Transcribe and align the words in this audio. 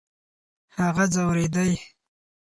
هغه 0.77 1.05
ځورېدی. 1.13 1.71